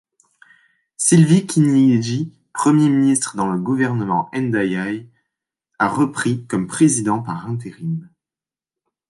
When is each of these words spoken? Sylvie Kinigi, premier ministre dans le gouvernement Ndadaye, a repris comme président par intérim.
Sylvie 0.97 1.45
Kinigi, 1.45 2.33
premier 2.55 2.89
ministre 2.89 3.35
dans 3.37 3.51
le 3.51 3.59
gouvernement 3.59 4.31
Ndadaye, 4.33 5.07
a 5.77 5.87
repris 5.89 6.43
comme 6.47 6.65
président 6.65 7.21
par 7.21 7.45
intérim. 7.47 8.09